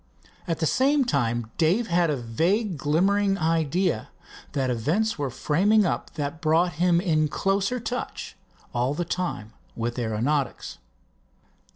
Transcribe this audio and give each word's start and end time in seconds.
At 0.47 0.57
the 0.57 0.65
same 0.65 1.05
time, 1.05 1.51
Dave 1.59 1.85
had 1.85 2.09
a 2.09 2.15
vague 2.17 2.75
glimmering 2.75 3.37
idea 3.37 4.09
that 4.53 4.71
events 4.71 5.19
were 5.19 5.29
framing 5.29 5.85
up 5.85 6.15
that 6.15 6.41
brought 6.41 6.73
him 6.81 6.99
in 6.99 7.27
closer 7.27 7.79
touch 7.79 8.35
all 8.73 8.95
the 8.95 9.05
time 9.05 9.53
with 9.75 9.99
aeronautics. 9.99 10.79